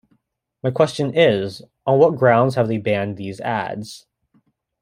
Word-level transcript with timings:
My 0.63 0.71
question 0.71 1.15
is, 1.15 1.61
on 1.85 1.99
what 1.99 2.15
grounds 2.17 2.55
have 2.55 2.67
they 2.67 2.79
banned 2.79 3.17
these 3.17 3.39
ads? 3.39 4.07